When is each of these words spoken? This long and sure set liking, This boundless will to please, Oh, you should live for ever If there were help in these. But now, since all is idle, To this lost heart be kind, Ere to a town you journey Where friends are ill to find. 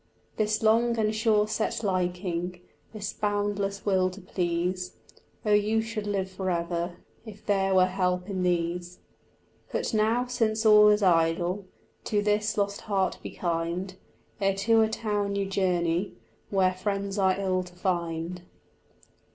This 0.37 0.63
long 0.63 0.97
and 0.97 1.13
sure 1.13 1.47
set 1.47 1.83
liking, 1.83 2.59
This 2.91 3.13
boundless 3.13 3.85
will 3.85 4.09
to 4.09 4.19
please, 4.19 4.95
Oh, 5.45 5.51
you 5.53 5.79
should 5.79 6.07
live 6.07 6.27
for 6.27 6.49
ever 6.49 6.97
If 7.23 7.45
there 7.45 7.75
were 7.75 7.85
help 7.85 8.27
in 8.27 8.41
these. 8.41 8.97
But 9.71 9.93
now, 9.93 10.25
since 10.25 10.65
all 10.65 10.87
is 10.87 11.03
idle, 11.03 11.67
To 12.05 12.23
this 12.23 12.57
lost 12.57 12.81
heart 12.81 13.19
be 13.21 13.29
kind, 13.29 13.95
Ere 14.39 14.55
to 14.55 14.81
a 14.81 14.89
town 14.89 15.35
you 15.35 15.45
journey 15.45 16.15
Where 16.49 16.73
friends 16.73 17.19
are 17.19 17.39
ill 17.39 17.61
to 17.61 17.75
find. 17.75 18.41